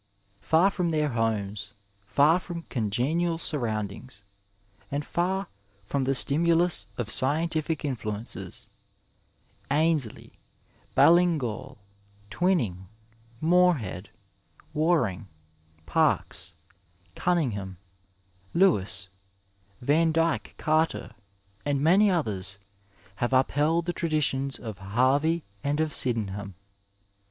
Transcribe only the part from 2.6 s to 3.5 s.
congenial